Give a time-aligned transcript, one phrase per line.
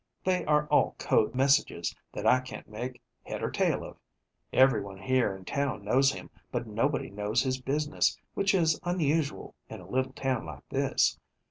[0.23, 3.97] They are all code messages, that I can't make head or tail of.
[4.51, 9.79] Everyone here in town knows him, but nobody knows his business, which is unusual in
[9.79, 11.19] a little town like this.